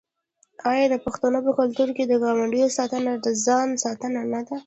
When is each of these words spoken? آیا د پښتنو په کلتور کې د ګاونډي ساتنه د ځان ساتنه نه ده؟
آیا 0.71 0.85
د 0.89 0.95
پښتنو 1.05 1.39
په 1.45 1.51
کلتور 1.59 1.89
کې 1.97 2.03
د 2.07 2.13
ګاونډي 2.23 2.61
ساتنه 2.77 3.11
د 3.25 3.27
ځان 3.45 3.67
ساتنه 3.83 4.21
نه 4.33 4.41
ده؟ 4.47 4.55